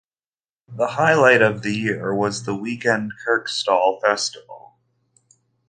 The 0.67 0.87
highlight 0.87 1.43
of 1.43 1.61
the 1.61 1.75
year 1.77 2.15
was 2.15 2.43
the 2.45 2.55
weekend 2.55 3.11
Kirkstall 3.23 4.01
Festival. 4.01 4.79